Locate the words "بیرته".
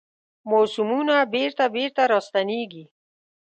1.33-1.65, 1.73-2.03